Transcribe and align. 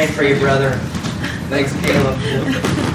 praying 0.00 0.12
for 0.12 0.22
you, 0.22 0.40
brother. 0.40 0.76
Thanks, 1.50 1.72
Caleb. 1.82 2.16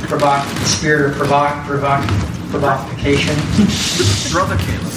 Provoc, 0.07 0.43
spirit 0.65 1.11
of 1.11 1.17
provoc, 1.17 1.63
provoc, 1.65 2.01
provocation. 2.49 3.35
Brother 4.31 4.57
Caleb. 4.57 4.94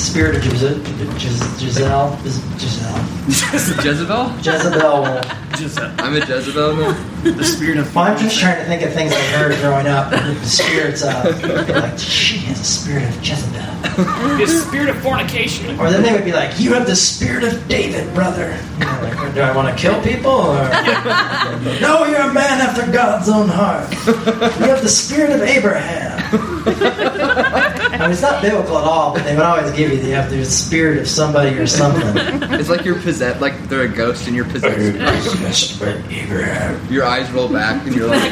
Spirit 0.00 0.36
of 0.36 0.42
Gise- 0.42 1.18
Gis- 1.18 1.60
Giselle. 1.60 2.18
Gis- 2.24 2.40
Giselle. 2.58 3.04
Jezebel? 3.84 4.32
Jezebel. 4.42 5.20
Giselle. 5.56 5.92
I'm 5.98 6.14
a 6.16 6.24
Jezebel 6.26 6.74
now? 6.76 6.92
The 7.22 7.44
spirit 7.44 7.76
of 7.78 7.94
Well, 7.94 8.06
I'm 8.06 8.18
just 8.18 8.40
trying 8.40 8.56
to 8.58 8.64
think 8.64 8.82
of 8.82 8.92
things 8.94 9.12
I 9.12 9.16
heard 9.36 9.54
growing 9.60 9.86
up. 9.86 10.10
The 10.10 10.34
spirits 10.46 11.02
of. 11.02 11.42
Like, 11.68 11.98
she 11.98 12.38
has 12.38 12.58
a 12.60 12.64
spirit 12.64 13.04
of 13.08 13.22
Jezebel. 13.24 13.60
the 14.38 14.46
spirit 14.46 14.88
of 14.88 14.98
fornication. 15.02 15.78
Or 15.78 15.90
then 15.90 16.02
they 16.02 16.12
would 16.12 16.24
be 16.24 16.32
like, 16.32 16.58
"You 16.58 16.72
have 16.74 16.86
the 16.86 16.96
spirit 16.96 17.44
of 17.44 17.68
David, 17.68 18.12
brother." 18.14 18.56
You 18.78 18.84
know, 18.86 19.00
like, 19.02 19.34
do 19.34 19.40
I 19.42 19.54
want 19.54 19.68
to 19.68 19.80
kill 19.80 20.00
people? 20.02 20.30
Or 20.30 20.54
no, 21.80 22.04
you're 22.06 22.20
a 22.22 22.32
man 22.32 22.60
after 22.62 22.90
God's 22.90 23.28
own 23.28 23.48
heart. 23.48 23.90
You 24.06 24.66
have 24.72 24.82
the 24.82 24.88
spirit 24.88 25.30
of 25.30 25.42
Abraham. 25.42 26.18
I 28.00 28.04
mean, 28.04 28.12
it's 28.12 28.22
not 28.22 28.40
biblical 28.40 28.78
at 28.78 28.84
all, 28.84 29.12
but 29.12 29.24
they 29.24 29.34
would 29.34 29.42
always 29.44 29.70
give 29.72 29.90
you 29.92 29.98
the, 30.00 30.08
you 30.08 30.14
have 30.14 30.30
the 30.30 30.42
spirit 30.46 30.96
of 30.98 31.06
somebody 31.06 31.56
or 31.58 31.66
something. 31.66 32.16
It's 32.58 32.70
like 32.70 32.84
you're 32.84 32.98
possessed, 32.98 33.40
like 33.42 33.68
they're 33.68 33.82
a 33.82 33.88
ghost 33.88 34.26
and 34.26 34.34
you're 34.34 34.46
possessed. 34.46 35.82
Abraham. 35.82 36.90
Your 36.92 37.04
eyes 37.04 37.30
roll 37.30 37.48
back 37.48 37.86
and 37.86 37.94
you're 37.94 38.08
like, 38.08 38.22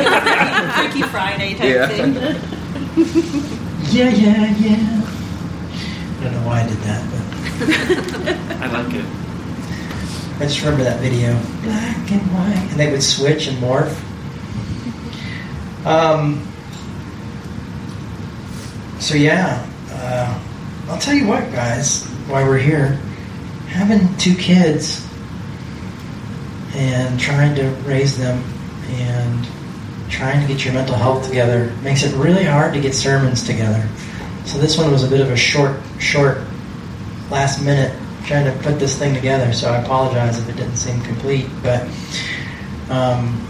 Freaky 0.91 1.02
Friday 1.08 1.54
type 1.54 1.68
Yeah. 1.68 1.86
thing. 1.88 2.14
Yeah, 3.91 4.08
yeah, 4.08 4.56
yeah. 4.56 5.02
I 6.19 6.24
don't 6.24 6.33
know 6.33 6.46
why 6.46 6.62
I 6.62 6.66
did 6.66 6.78
that, 6.78 7.11
but 7.11 8.62
I 8.62 8.66
like 8.83 8.94
it. 8.94 9.05
I 10.41 10.44
just 10.44 10.61
remember 10.61 10.84
that 10.84 11.00
video, 11.00 11.39
black 11.62 12.11
and 12.11 12.22
white, 12.33 12.69
and 12.70 12.80
they 12.80 12.91
would 12.91 13.02
switch 13.02 13.48
and 13.48 13.58
morph. 13.58 13.94
Um, 15.86 16.46
so 18.98 19.14
yeah, 19.14 19.66
uh, 19.91 20.41
I'll 20.88 20.98
tell 20.98 21.14
you 21.14 21.27
what, 21.27 21.50
guys, 21.52 22.04
why 22.27 22.42
we're 22.42 22.58
here, 22.58 22.98
having 23.68 24.16
two 24.16 24.34
kids 24.34 25.06
and 26.74 27.18
trying 27.18 27.55
to 27.56 27.70
raise 27.86 28.18
them 28.18 28.42
and 28.88 29.46
trying 30.10 30.40
to 30.40 30.46
get 30.46 30.64
your 30.64 30.74
mental 30.74 30.94
health 30.94 31.27
together 31.27 31.72
makes 31.82 32.02
it 32.02 32.14
really 32.16 32.44
hard 32.44 32.72
to 32.74 32.80
get 32.80 32.94
sermons 32.94 33.44
together. 33.44 33.86
So 34.44 34.58
this 34.58 34.78
one 34.78 34.90
was 34.90 35.05
a 35.05 35.08
bit 35.08 35.20
of 35.20 35.30
a 35.30 35.36
short, 35.36 35.78
short, 35.98 36.38
last 37.30 37.62
minute 37.62 37.94
trying 38.27 38.44
to 38.44 38.62
put 38.62 38.78
this 38.78 38.98
thing 38.98 39.14
together. 39.14 39.52
So 39.52 39.70
I 39.70 39.78
apologize 39.78 40.38
if 40.38 40.48
it 40.48 40.56
didn't 40.56 40.77
seem 40.77 41.00
complete, 41.02 41.46
but 41.62 41.83
um, 42.90 43.44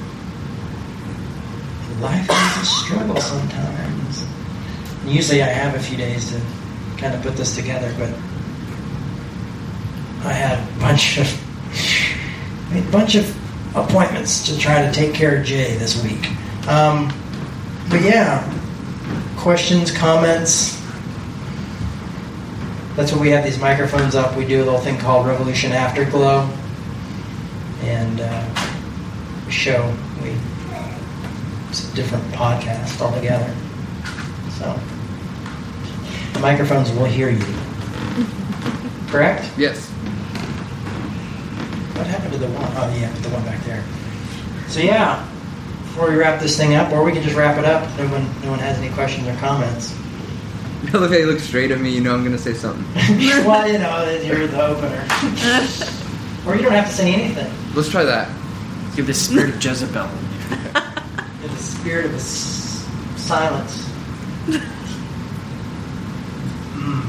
life 2.01 2.29
is 2.29 2.63
a 2.63 2.67
struggle 2.67 3.21
sometimes. 3.21 4.38
And 5.09 5.17
usually 5.17 5.43
I 5.43 5.47
have 5.47 5.75
a 5.75 5.79
few 5.79 5.97
days 5.97 6.33
to 6.33 6.41
kind 6.99 7.15
of 7.15 7.23
put 7.23 7.35
this 7.35 7.57
together, 7.57 7.91
but 7.99 8.11
I 10.29 10.35
had 10.35 10.59
a 10.59 10.81
bunch 10.81 11.17
of 11.17 12.77
a 12.77 12.91
bunch 12.91 13.15
of 13.15 13.75
appointments 13.75 14.45
to 14.49 14.59
try 14.59 14.83
to 14.83 14.93
take 14.93 15.15
care 15.15 15.39
of 15.39 15.47
Jay 15.47 15.79
this 15.79 16.05
week. 16.05 16.29
Um, 16.69 17.11
but 17.89 18.03
yeah, 18.03 18.45
questions, 19.39 19.91
comments. 19.91 20.79
That's 22.95 23.11
what 23.11 23.23
we 23.23 23.31
have 23.31 23.45
these 23.45 23.59
microphones 23.59 24.15
up. 24.15 24.37
We 24.37 24.45
do 24.45 24.63
a 24.63 24.67
little 24.67 24.79
thing 24.79 24.99
called 24.99 25.27
Revolution 25.27 25.73
Afterglow, 25.73 26.51
and 27.81 28.21
uh, 28.21 29.49
show 29.49 29.91
we 30.23 30.37
it's 31.71 31.91
a 31.91 31.97
different 31.97 32.25
podcast 32.35 33.01
altogether. 33.01 33.57
So 34.51 34.79
the 36.39 36.43
microphones 36.43 36.93
will 36.93 37.05
hear 37.05 37.31
you. 37.31 37.45
Correct? 39.09 39.51
yes. 39.59 39.89
What 41.97 42.07
happened 42.07 42.33
to 42.33 42.39
the 42.39 42.47
one? 42.47 42.65
Oh, 42.77 42.95
yeah, 42.97 43.13
the 43.13 43.29
one 43.31 43.45
back 43.45 43.61
there. 43.65 43.83
So 44.69 44.79
yeah, 44.79 45.27
before 45.83 46.09
we 46.11 46.17
wrap 46.17 46.41
this 46.41 46.57
thing 46.57 46.77
up, 46.77 46.93
or 46.93 47.03
we 47.03 47.11
can 47.11 47.25
just 47.25 47.35
wrap 47.35 47.59
it 47.59 47.65
up. 47.65 47.83
No 47.99 48.07
one, 48.07 48.43
no 48.45 48.51
one 48.51 48.61
has 48.61 48.79
any 48.79 48.89
questions 48.91 49.27
or 49.27 49.35
comments. 49.37 49.99
Look 50.93 51.11
how 51.11 51.17
you 51.17 51.27
look 51.27 51.41
straight 51.41 51.73
at 51.73 51.81
me, 51.81 51.91
you 51.91 52.01
know 52.01 52.15
I'm 52.15 52.23
gonna 52.23 52.39
say 52.39 52.55
something. 52.55 52.85
well, 53.45 53.67
you 53.67 53.79
know, 53.79 54.09
you're 54.23 54.47
the 54.47 54.65
opener, 54.65 55.05
or 56.47 56.55
you 56.55 56.63
don't 56.63 56.73
have 56.73 56.87
to 56.87 56.95
say 56.95 57.13
anything. 57.13 57.53
Let's 57.75 57.89
try 57.91 58.05
that. 58.05 58.29
Give 58.95 59.05
the 59.09 59.13
spirit 59.13 59.51
of 59.57 59.65
Jezebel. 59.65 60.09
In 61.43 61.51
the 61.51 61.57
spirit 61.57 62.07
of 62.07 62.15
s- 62.15 62.87
silence. 63.17 63.91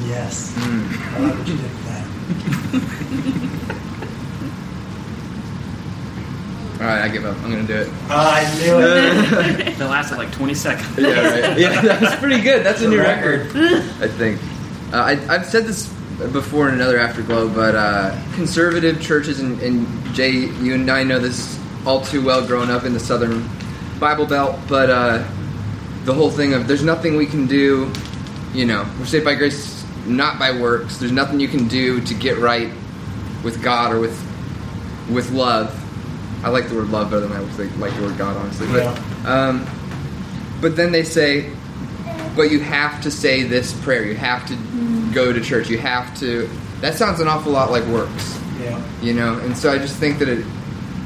Yes, 0.10 0.52
Mm. 0.58 1.16
I 1.16 1.20
like 1.20 1.38
what 1.38 1.48
you 1.48 1.56
did 1.56 1.64
with 1.64 1.86
that. 1.86 2.06
Alright, 6.82 7.02
I 7.04 7.08
give 7.10 7.26
up. 7.26 7.36
I'm 7.44 7.52
gonna 7.52 7.64
do 7.68 7.76
it. 7.76 7.90
I 8.10 8.44
knew 8.60 8.80
it. 8.80 9.76
That 9.78 9.90
lasted 9.90 10.18
like 10.18 10.32
20 10.32 10.54
seconds. 10.56 10.98
yeah, 10.98 11.08
right. 11.50 11.58
Yeah, 11.60 11.82
that's 12.00 12.16
pretty 12.20 12.42
good. 12.42 12.66
That's 12.66 12.82
a 12.82 12.88
new 12.88 13.00
record. 13.00 13.54
record. 13.54 13.84
I 14.02 14.08
think. 14.08 14.40
Uh, 14.92 14.98
I, 14.98 15.12
I've 15.34 15.46
said 15.46 15.66
this 15.66 15.88
before 16.32 16.68
in 16.70 16.76
another 16.76 16.98
Afterglow, 16.98 17.50
but 17.50 17.76
uh, 17.76 18.18
conservative 18.34 19.02
churches, 19.02 19.40
and, 19.42 19.60
and 19.62 19.88
Jay, 20.16 20.32
you 20.32 20.74
and 20.74 20.90
I 20.90 21.04
know 21.04 21.20
this 21.20 21.60
all 21.86 22.02
too 22.02 22.24
well 22.26 22.46
growing 22.48 22.70
up 22.72 22.84
in 22.86 22.94
the 22.94 23.00
Southern 23.00 23.48
Bible 24.00 24.26
Belt, 24.26 24.58
but 24.68 24.90
uh, 24.90 25.24
the 26.06 26.14
whole 26.14 26.32
thing 26.32 26.54
of 26.54 26.68
there's 26.68 26.84
nothing 26.84 27.16
we 27.18 27.26
can 27.26 27.46
do, 27.46 27.92
you 28.54 28.66
know, 28.66 28.86
we're 29.00 29.06
saved 29.06 29.26
by 29.26 29.36
grace, 29.36 29.79
not 30.10 30.40
by 30.40 30.52
works. 30.60 30.98
There's 30.98 31.12
nothing 31.12 31.40
you 31.40 31.48
can 31.48 31.68
do 31.68 32.02
to 32.02 32.14
get 32.14 32.38
right 32.40 32.72
with 33.44 33.62
God 33.64 33.94
or 33.94 34.00
with 34.00 34.18
with 35.10 35.32
love. 35.32 35.76
I 36.44 36.50
like 36.50 36.70
the 36.70 36.76
word 36.76 36.90
love 36.90 37.10
better 37.12 37.28
than 37.28 37.32
I 37.34 37.40
like 37.80 37.96
the 37.96 38.02
word 38.04 38.18
God, 38.18 38.38
honestly. 38.38 38.68
But, 38.68 38.98
um, 39.26 39.66
but 40.62 40.76
then 40.76 40.92
they 40.92 41.04
say, 41.04 41.52
but 42.36 42.52
you 42.52 42.60
have 42.62 43.02
to 43.02 43.12
say 43.12 43.44
this 43.44 43.74
prayer. 43.82 44.06
You 44.06 44.16
have 44.16 44.48
to 44.48 44.56
go 45.14 45.34
to 45.34 45.42
church. 45.42 45.70
You 45.70 45.78
have 45.80 46.18
to. 46.20 46.50
That 46.82 46.96
sounds 46.96 47.20
an 47.20 47.28
awful 47.28 47.52
lot 47.52 47.72
like 47.72 47.84
works, 47.88 48.40
Yeah. 48.62 48.82
you 49.02 49.14
know. 49.14 49.38
And 49.40 49.58
so 49.58 49.72
I 49.72 49.78
just 49.80 49.98
think 49.98 50.20
that 50.20 50.30
it, 50.30 50.46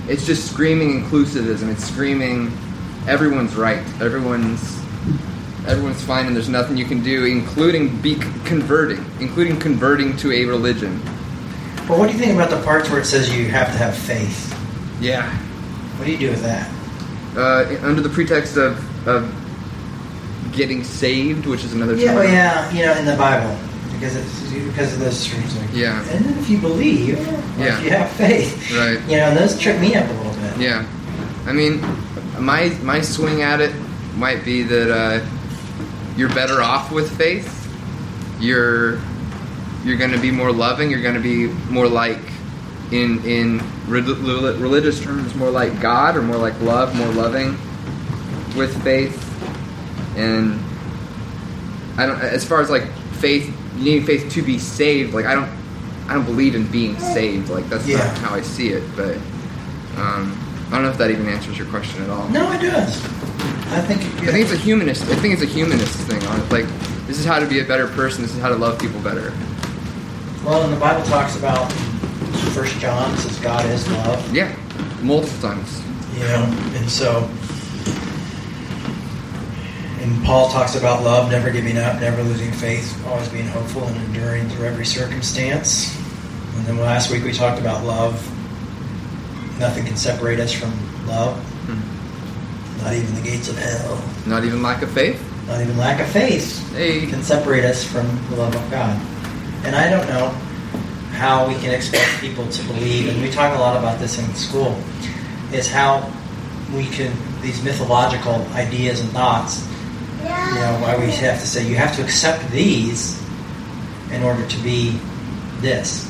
it's 0.07 0.25
just 0.25 0.51
screaming 0.51 1.01
inclusivism. 1.03 1.71
It's 1.71 1.83
screaming 1.83 2.55
everyone's 3.07 3.55
right. 3.55 3.79
Everyone's 4.01 4.79
everyone's 5.67 6.03
fine, 6.03 6.27
and 6.27 6.35
there's 6.35 6.49
nothing 6.49 6.77
you 6.77 6.85
can 6.85 7.01
do, 7.03 7.25
including 7.25 7.95
be 8.01 8.15
converting, 8.45 9.03
including 9.19 9.59
converting 9.59 10.15
to 10.17 10.31
a 10.31 10.45
religion. 10.45 11.01
Well, 11.87 11.99
what 11.99 12.07
do 12.07 12.13
you 12.13 12.19
think 12.19 12.33
about 12.33 12.49
the 12.49 12.61
parts 12.63 12.89
where 12.89 12.99
it 12.99 13.05
says 13.05 13.35
you 13.35 13.47
have 13.49 13.67
to 13.71 13.77
have 13.77 13.95
faith? 13.97 14.49
Yeah. 15.01 15.29
What 15.97 16.05
do 16.05 16.11
you 16.11 16.17
do 16.17 16.29
with 16.29 16.41
that? 16.43 16.69
Uh, 17.35 17.65
under 17.85 18.01
the 18.01 18.09
pretext 18.09 18.57
of, 18.57 18.77
of 19.07 19.29
getting 20.53 20.83
saved, 20.83 21.45
which 21.45 21.63
is 21.63 21.73
another 21.73 21.95
Yeah, 21.95 22.15
well, 22.15 22.23
yeah, 22.23 22.71
you 22.71 22.85
know, 22.85 22.93
in 22.95 23.05
the 23.05 23.15
Bible, 23.15 23.57
because 23.93 24.15
it's 24.15 24.51
because 24.63 24.93
of 24.93 24.99
those 24.99 25.25
terms. 25.25 25.57
Like, 25.57 25.69
Yeah. 25.73 25.99
And 26.11 26.25
then 26.25 26.37
if 26.37 26.49
you 26.49 26.57
believe, 26.59 27.19
or 27.27 27.31
Yeah. 27.63 27.77
if 27.79 27.83
you 27.83 27.89
have 27.89 28.09
faith, 28.11 28.71
Right. 28.77 28.99
you 29.09 29.17
know, 29.17 29.29
and 29.29 29.37
those 29.37 29.57
trip 29.59 29.79
me 29.79 29.95
up 29.95 30.07
a 30.07 30.13
little 30.13 30.33
bit. 30.33 30.57
Yeah, 30.57 30.85
I 31.47 31.53
mean, 31.53 31.81
my 32.39 32.69
my 32.83 33.01
swing 33.01 33.41
at 33.41 33.59
it 33.61 33.73
might 34.15 34.45
be 34.45 34.61
that 34.63 34.91
uh, 34.91 35.25
you're 36.17 36.29
better 36.29 36.61
off 36.61 36.91
with 36.91 37.15
faith. 37.17 37.59
You're 38.39 38.99
you're 39.83 39.97
going 39.97 40.11
to 40.11 40.19
be 40.19 40.31
more 40.31 40.51
loving. 40.51 40.89
You're 40.89 41.01
going 41.01 41.15
to 41.15 41.21
be 41.21 41.47
more 41.71 41.87
like 41.87 42.19
in 42.91 43.23
in 43.25 43.61
re- 43.87 44.01
re- 44.01 44.57
religious 44.57 45.01
terms, 45.01 45.33
more 45.35 45.49
like 45.51 45.79
God 45.81 46.15
or 46.15 46.21
more 46.21 46.37
like 46.37 46.59
love, 46.61 46.95
more 46.95 47.09
loving 47.09 47.51
with 48.55 48.81
faith. 48.83 49.19
And 50.17 50.59
I 51.97 52.05
don't. 52.05 52.19
As 52.21 52.45
far 52.45 52.61
as 52.61 52.69
like 52.69 52.87
faith, 53.13 53.53
you 53.77 53.83
need 53.83 54.05
faith 54.05 54.31
to 54.33 54.41
be 54.41 54.57
saved. 54.59 55.13
Like 55.13 55.25
I 55.25 55.33
don't. 55.35 55.49
I 56.07 56.13
don't 56.15 56.25
believe 56.25 56.53
in 56.53 56.67
being 56.69 56.99
saved. 56.99 57.49
Like 57.49 57.67
that's 57.69 57.87
Yeah. 57.87 57.97
not 57.99 58.17
how 58.19 58.35
I 58.35 58.41
see 58.41 58.69
it. 58.69 58.83
But 58.95 59.15
um, 59.97 60.37
I 60.67 60.71
don't 60.75 60.83
know 60.83 60.89
if 60.89 60.97
that 60.97 61.11
even 61.11 61.27
answers 61.29 61.57
your 61.57 61.67
question 61.67 62.03
at 62.03 62.09
all. 62.09 62.27
No, 62.29 62.51
it 62.51 62.61
does. 62.61 63.01
I 63.73 63.81
think. 63.81 64.01
I 64.23 64.31
think 64.31 64.45
it's 64.45 64.53
a 64.53 64.57
humanist. 64.57 65.03
I 65.03 65.15
think 65.15 65.33
it's 65.33 65.43
a 65.43 65.47
humanist 65.47 65.97
thing. 66.01 66.23
On 66.27 66.39
it. 66.39 66.51
Like 66.51 66.65
this 67.07 67.19
is 67.19 67.25
how 67.25 67.39
to 67.39 67.45
be 67.45 67.59
a 67.59 67.65
better 67.65 67.87
person. 67.87 68.21
This 68.21 68.33
is 68.33 68.41
how 68.41 68.49
to 68.49 68.55
love 68.55 68.79
people 68.79 68.99
better. 69.01 69.33
well, 70.45 70.63
and 70.63 70.73
the 70.73 70.79
Bible 70.79 71.03
talks 71.05 71.35
about 71.37 71.71
First 72.53 72.79
John 72.79 73.15
says 73.17 73.39
God 73.39 73.65
is 73.65 73.89
love. 73.91 74.35
Yeah, 74.35 74.55
multiple 75.01 75.49
times. 75.49 75.81
Know, 76.19 76.45
and 76.75 76.89
so. 76.89 77.29
And 79.99 80.23
Paul 80.25 80.49
talks 80.49 80.75
about 80.75 81.03
love, 81.03 81.31
never 81.31 81.49
giving 81.49 81.77
up, 81.77 81.99
never 82.01 82.21
losing 82.23 82.51
faith, 82.51 83.05
always 83.07 83.29
being 83.29 83.47
hopeful 83.47 83.83
and 83.85 83.95
enduring 84.05 84.49
through 84.49 84.67
every 84.67 84.85
circumstance. 84.85 85.97
And 86.57 86.65
then 86.65 86.77
last 86.77 87.09
week 87.09 87.23
we 87.23 87.31
talked 87.31 87.59
about 87.59 87.85
love 87.85 88.29
nothing 89.59 89.85
can 89.85 89.97
separate 89.97 90.39
us 90.39 90.51
from 90.51 90.71
love. 91.07 91.37
Hmm. 91.65 92.02
Not 92.81 92.93
even 92.93 93.13
the 93.15 93.21
gates 93.21 93.47
of 93.49 93.57
hell. 93.57 94.01
Not 94.25 94.43
even 94.43 94.61
lack 94.61 94.81
of 94.81 94.91
faith. 94.91 95.21
Not 95.47 95.61
even 95.61 95.77
lack 95.77 95.99
of 95.99 96.07
faith 96.07 96.73
Hey. 96.73 97.05
can 97.07 97.21
separate 97.23 97.65
us 97.65 97.83
from 97.83 98.05
the 98.29 98.37
love 98.37 98.55
of 98.55 98.71
God. 98.71 98.99
And 99.65 99.75
I 99.75 99.89
don't 99.89 100.07
know 100.07 100.29
how 101.11 101.47
we 101.47 101.55
can 101.55 101.71
expect 101.73 102.19
people 102.19 102.47
to 102.49 102.63
believe, 102.63 103.07
and 103.09 103.21
we 103.21 103.29
talk 103.29 103.55
a 103.55 103.59
lot 103.59 103.77
about 103.77 103.99
this 103.99 104.17
in 104.17 104.33
school, 104.35 104.75
is 105.53 105.69
how 105.71 106.09
we 106.75 106.85
can, 106.87 107.13
these 107.41 107.61
mythological 107.63 108.35
ideas 108.53 108.99
and 108.99 109.09
thoughts, 109.11 109.65
you 110.21 110.25
know, 110.27 110.77
why 110.81 110.97
we 110.97 111.11
have 111.11 111.39
to 111.39 111.47
say 111.47 111.65
you 111.67 111.75
have 111.75 111.95
to 111.95 112.01
accept 112.03 112.49
these 112.51 113.21
in 114.11 114.23
order 114.23 114.45
to 114.47 114.57
be 114.63 114.97
this. 115.59 116.09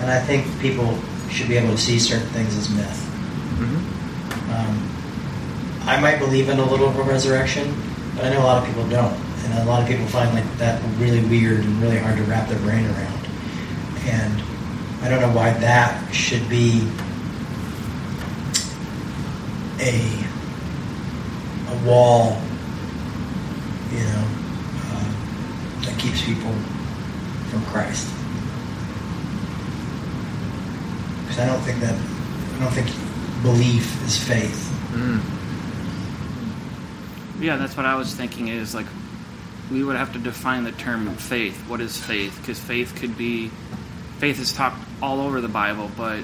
And 0.00 0.10
I 0.10 0.18
think 0.20 0.46
people 0.60 0.98
should 1.30 1.48
be 1.48 1.56
able 1.56 1.70
to 1.70 1.78
see 1.78 1.98
certain 1.98 2.26
things 2.28 2.56
as 2.56 2.68
myth. 2.70 3.00
hmm 3.58 4.52
Um, 4.52 4.85
I 5.86 6.00
might 6.00 6.18
believe 6.18 6.48
in 6.48 6.58
a 6.58 6.64
little 6.64 6.88
of 6.88 6.98
a 6.98 7.02
resurrection, 7.04 7.72
but 8.16 8.24
I 8.24 8.30
know 8.30 8.40
a 8.40 8.42
lot 8.42 8.60
of 8.60 8.66
people 8.66 8.88
don't, 8.88 9.14
and 9.44 9.54
a 9.54 9.64
lot 9.64 9.82
of 9.82 9.88
people 9.88 10.04
find 10.06 10.34
like 10.34 10.58
that 10.58 10.82
really 10.98 11.24
weird 11.26 11.60
and 11.60 11.80
really 11.80 11.96
hard 11.98 12.16
to 12.16 12.24
wrap 12.24 12.48
their 12.48 12.58
brain 12.58 12.84
around. 12.86 13.28
And 14.06 14.42
I 15.02 15.08
don't 15.08 15.20
know 15.20 15.30
why 15.30 15.50
that 15.52 16.12
should 16.12 16.48
be 16.48 16.88
a 19.78 20.26
a 21.68 21.86
wall, 21.86 22.40
you 23.92 24.00
know, 24.00 24.26
uh, 24.86 25.82
that 25.82 25.94
keeps 25.98 26.24
people 26.24 26.52
from 27.50 27.64
Christ. 27.66 28.12
Because 31.22 31.38
I 31.38 31.46
don't 31.46 31.60
think 31.60 31.78
that 31.78 31.94
I 31.94 32.58
don't 32.58 32.72
think 32.72 32.88
belief 33.42 34.04
is 34.04 34.18
faith. 34.18 34.72
Mm. 34.90 35.35
Yeah, 37.38 37.56
that's 37.56 37.76
what 37.76 37.86
I 37.86 37.96
was 37.96 38.14
thinking. 38.14 38.48
Is 38.48 38.74
like 38.74 38.86
we 39.70 39.82
would 39.82 39.96
have 39.96 40.12
to 40.12 40.18
define 40.18 40.64
the 40.64 40.72
term 40.72 41.14
faith. 41.16 41.58
What 41.68 41.80
is 41.80 41.96
faith? 41.96 42.36
Because 42.40 42.58
faith 42.58 42.94
could 42.96 43.16
be 43.16 43.50
faith 44.18 44.40
is 44.40 44.52
talked 44.52 44.78
all 45.02 45.20
over 45.20 45.40
the 45.40 45.48
Bible, 45.48 45.90
but 45.96 46.20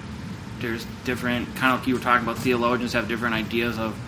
there's 0.61 0.87
different 1.05 1.55
kind 1.57 1.75
of 1.75 1.81
like 1.81 1.89
you 1.89 1.95
were 1.95 2.01
talking 2.01 2.27
about. 2.27 2.39
Theologians 2.39 2.93
have 2.95 3.09
different 3.09 3.35
ideas 3.35 3.79
of 3.79 3.99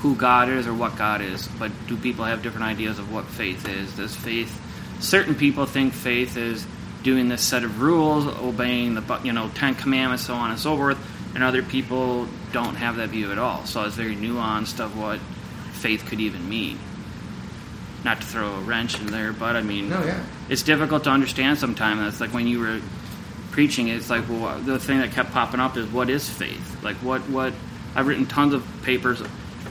who 0.00 0.14
God 0.14 0.48
is 0.48 0.66
or 0.66 0.74
what 0.74 0.96
God 0.96 1.20
is, 1.20 1.48
but 1.58 1.70
do 1.86 1.96
people 1.96 2.24
have 2.24 2.42
different 2.42 2.66
ideas 2.66 2.98
of 2.98 3.12
what 3.12 3.24
faith 3.26 3.68
is? 3.68 3.96
Does 3.96 4.14
faith? 4.14 4.60
Certain 5.00 5.34
people 5.34 5.66
think 5.66 5.94
faith 5.94 6.36
is 6.36 6.66
doing 7.02 7.28
this 7.28 7.42
set 7.42 7.64
of 7.64 7.80
rules, 7.80 8.26
obeying 8.26 8.94
the 8.94 9.20
you 9.24 9.32
know 9.32 9.50
Ten 9.54 9.74
Commandments, 9.74 10.26
so 10.26 10.34
on 10.34 10.50
and 10.50 10.60
so 10.60 10.76
forth, 10.76 10.98
and 11.34 11.42
other 11.42 11.62
people 11.62 12.28
don't 12.52 12.76
have 12.76 12.96
that 12.96 13.08
view 13.08 13.32
at 13.32 13.38
all. 13.38 13.64
So 13.64 13.84
it's 13.84 13.96
very 13.96 14.14
nuanced 14.14 14.80
of 14.80 14.96
what 14.98 15.18
faith 15.82 16.06
could 16.06 16.20
even 16.20 16.48
mean. 16.48 16.78
Not 18.04 18.20
to 18.20 18.26
throw 18.26 18.54
a 18.54 18.60
wrench 18.60 18.98
in 19.00 19.06
there, 19.06 19.32
but 19.32 19.56
I 19.56 19.62
mean, 19.62 19.88
No, 19.90 20.02
yeah. 20.04 20.22
it's 20.48 20.62
difficult 20.62 21.04
to 21.04 21.10
understand 21.10 21.58
sometimes. 21.58 22.00
It's 22.08 22.20
like 22.20 22.32
when 22.32 22.46
you 22.46 22.60
were 22.60 22.80
preaching, 23.50 23.88
it's 23.88 24.08
like, 24.08 24.28
well, 24.28 24.58
the 24.60 24.78
thing 24.78 24.98
that 24.98 25.12
kept 25.12 25.32
popping 25.32 25.60
up 25.60 25.76
is 25.76 25.86
what 25.88 26.08
is 26.08 26.28
faith? 26.28 26.82
Like, 26.82 26.96
what, 26.96 27.20
what, 27.28 27.52
I've 27.94 28.06
written 28.06 28.26
tons 28.26 28.54
of 28.54 28.66
papers 28.82 29.22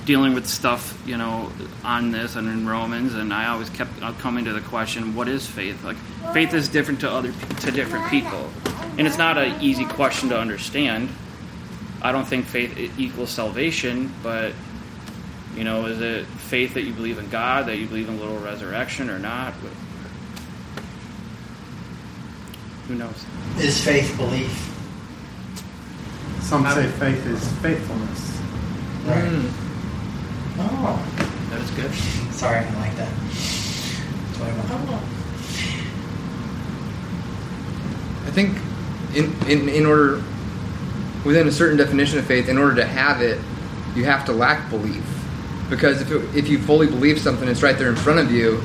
dealing 0.06 0.34
with 0.34 0.48
stuff, 0.48 1.02
you 1.06 1.18
know, 1.18 1.52
on 1.84 2.12
this 2.12 2.36
and 2.36 2.48
in 2.48 2.68
Romans, 2.68 3.14
and 3.14 3.34
I 3.34 3.48
always 3.50 3.70
kept 3.70 4.00
coming 4.20 4.46
to 4.46 4.54
the 4.54 4.62
question, 4.62 5.16
what 5.16 5.28
is 5.28 5.46
faith? 5.48 5.84
Like, 5.84 5.98
faith 6.34 6.54
is 6.54 6.70
different 6.70 7.02
to 7.02 7.12
other, 7.12 7.32
to 7.62 7.72
different 7.72 8.10
people. 8.10 8.50
And 8.98 9.08
it's 9.08 9.18
not 9.18 9.38
an 9.38 9.62
easy 9.62 9.86
question 9.86 10.30
to 10.30 10.40
understand. 10.40 11.10
I 12.02 12.12
don't 12.12 12.26
think 12.26 12.46
faith 12.46 13.00
equals 13.00 13.30
salvation, 13.30 14.12
but 14.24 14.54
you 15.56 15.64
know, 15.64 15.86
is 15.86 16.00
it 16.02 16.26
faith 16.26 16.74
that 16.76 16.84
you 16.84 16.94
believe 16.94 17.18
in 17.18 17.30
God, 17.30 17.68
that 17.68 17.78
you 17.78 17.88
believe 17.88 18.10
in 18.10 18.20
literal 18.20 18.40
resurrection 18.40 19.10
or 19.10 19.20
not? 19.20 19.54
Who 22.88 22.96
knows? 22.96 23.26
Is 23.58 23.84
faith 23.84 24.16
belief? 24.18 24.68
Some 26.42 26.66
say 26.72 26.88
faith 26.88 27.26
is 27.28 27.48
faithfulness. 27.60 28.42
Right. 29.06 29.24
Mm. 29.24 29.52
Oh, 30.60 31.48
That 31.50 31.62
is 31.62 31.72
good. 31.72 32.34
sorry, 32.34 32.58
I 32.58 32.64
didn't 32.64 32.80
like 32.80 32.96
that. 32.98 33.08
I 34.42 34.50
oh. 34.70 35.04
I 38.26 38.32
think 38.32 38.58
in, 39.16 39.34
in 39.50 39.70
in 39.70 39.86
order 39.86 40.24
within 41.24 41.48
a 41.48 41.52
certain 41.52 41.78
definition 41.78 42.18
of 42.20 42.26
faith, 42.26 42.50
in 42.50 42.58
order 42.58 42.76
to 42.76 42.86
have 42.86 43.22
it, 43.22 43.40
you 43.96 44.06
have 44.06 44.26
to 44.26 44.32
lack 44.32 44.70
belief. 44.70 45.04
Because 45.72 46.02
if 46.02 46.12
it, 46.12 46.36
if 46.36 46.50
you 46.50 46.60
fully 46.60 46.86
believe 46.86 47.20
something, 47.20 47.48
it's 47.48 47.64
right 47.64 47.78
there 47.78 47.90
in 47.90 47.96
front 47.96 48.20
of 48.20 48.30
you, 48.30 48.62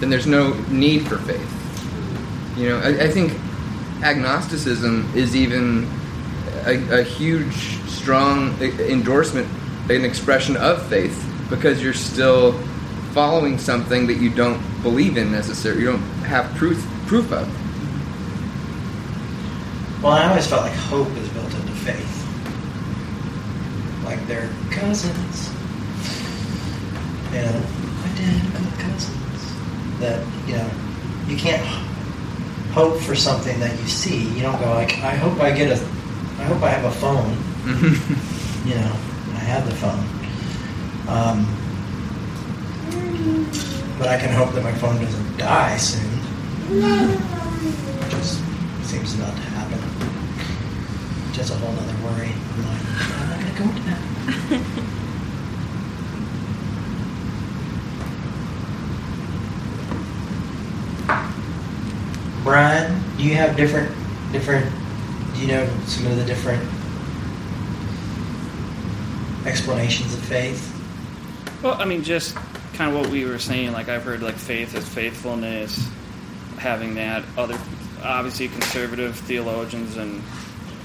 then 0.00 0.10
there's 0.10 0.26
no 0.26 0.52
need 0.68 1.08
for 1.08 1.16
faith. 1.16 2.56
You 2.58 2.68
know, 2.68 2.78
I, 2.78 3.04
I 3.04 3.10
think 3.10 3.32
agnosticism 4.02 5.10
is 5.16 5.34
even 5.34 5.90
a, 6.66 7.00
a 7.00 7.02
huge, 7.02 7.54
strong 7.88 8.60
endorsement, 8.60 9.48
an 9.88 10.04
expression 10.04 10.58
of 10.58 10.86
faith, 10.88 11.26
because 11.48 11.82
you're 11.82 11.94
still 11.94 12.52
following 13.12 13.56
something 13.58 14.06
that 14.06 14.18
you 14.18 14.28
don't 14.28 14.60
believe 14.82 15.16
in 15.16 15.32
necessarily. 15.32 15.80
You 15.80 15.92
don't 15.92 16.02
have 16.24 16.54
proof 16.56 16.86
proof 17.06 17.32
of. 17.32 17.48
Well, 20.02 20.12
I 20.12 20.28
always 20.28 20.46
felt 20.46 20.62
like 20.62 20.74
hope 20.74 21.08
is 21.16 21.28
built 21.30 21.54
into 21.54 21.72
faith. 21.72 22.18
Like 24.04 24.26
they're 24.26 24.50
cousins. 24.70 25.50
You 27.32 27.40
know, 27.42 27.62
identical 28.04 28.66
cousins. 28.78 29.98
That, 30.00 30.26
you 30.46 30.56
know, 30.56 30.70
you 31.26 31.36
can't 31.36 31.62
hope 32.72 32.98
for 33.00 33.14
something 33.14 33.58
that 33.60 33.78
you 33.78 33.86
see. 33.86 34.28
You 34.34 34.42
don't 34.42 34.58
go 34.60 34.70
like, 34.70 34.98
I 34.98 35.14
hope 35.14 35.40
I 35.40 35.52
get 35.52 35.70
a, 35.70 35.80
I 36.40 36.44
hope 36.44 36.62
I 36.62 36.70
have 36.70 36.84
a 36.84 36.90
phone. 36.90 37.36
You 38.64 38.76
know, 38.76 38.96
I 39.34 39.40
have 39.40 39.66
the 39.66 39.74
phone. 39.74 40.06
Um, 41.08 41.44
but 43.98 44.06
I 44.06 44.16
can 44.18 44.32
hope 44.32 44.54
that 44.54 44.62
my 44.62 44.72
phone 44.74 45.00
doesn't 45.02 45.36
die 45.36 45.76
soon. 45.78 46.08
Which 46.70 48.14
is, 48.14 48.40
seems 48.88 49.18
not 49.18 49.34
to 49.34 49.42
happen. 49.42 49.80
Just 51.32 51.50
a 51.52 51.56
whole 51.56 51.74
other 51.74 52.04
worry 52.04 52.30
of 52.30 52.58
mine. 52.64 52.86
I'm 53.18 53.30
not 53.30 53.40
going 53.40 53.52
to 53.52 53.58
go 53.58 53.64
into 53.68 53.82
that. 54.70 54.81
Brian, 62.52 63.02
do 63.16 63.24
you 63.24 63.34
have 63.34 63.56
different, 63.56 63.88
different, 64.30 64.70
do 65.32 65.40
you 65.40 65.46
know 65.46 65.66
some 65.86 66.06
of 66.08 66.18
the 66.18 66.24
different 66.26 66.62
explanations 69.46 70.12
of 70.12 70.20
faith? 70.20 70.70
Well, 71.62 71.80
I 71.80 71.86
mean, 71.86 72.04
just 72.04 72.34
kind 72.74 72.94
of 72.94 73.00
what 73.00 73.08
we 73.08 73.24
were 73.24 73.38
saying. 73.38 73.72
Like 73.72 73.88
I've 73.88 74.04
heard, 74.04 74.20
like 74.20 74.34
faith 74.34 74.74
is 74.74 74.86
faithfulness, 74.86 75.88
having 76.58 76.96
that. 76.96 77.24
Other, 77.38 77.58
obviously, 78.02 78.48
conservative 78.48 79.16
theologians 79.16 79.96
and 79.96 80.22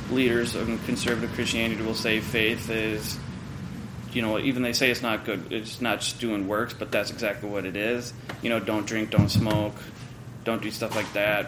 leaders 0.09 0.55
of 0.55 0.67
conservative 0.85 1.33
Christianity 1.33 1.83
will 1.83 1.95
say 1.95 2.21
faith 2.21 2.69
is, 2.69 3.19
you 4.13 4.21
know, 4.21 4.39
even 4.39 4.63
they 4.63 4.71
say 4.71 4.89
it's 4.89 5.01
not 5.01 5.25
good. 5.25 5.51
It's 5.51 5.81
not 5.81 5.99
just 5.99 6.21
doing 6.21 6.47
works, 6.47 6.73
but 6.73 6.93
that's 6.93 7.11
exactly 7.11 7.49
what 7.49 7.65
it 7.65 7.75
is. 7.75 8.13
You 8.41 8.51
know, 8.51 8.61
don't 8.61 8.87
drink, 8.87 9.09
don't 9.09 9.27
smoke, 9.27 9.75
don't 10.47 10.61
do 10.61 10.71
stuff 10.71 10.95
like 10.95 11.11
that. 11.11 11.47